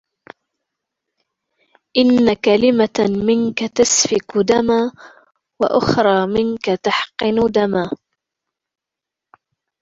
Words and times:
إنَّ 1.97 2.33
كَلِمَةً 2.33 3.23
مِنْك 3.25 3.57
تَسْفِكُ 3.59 4.37
دَمًا 4.37 4.91
وَأُخْرَى 5.61 6.25
مِنْك 6.27 6.79
تَحْقِنُ 6.83 7.47
دَمًا 7.51 7.91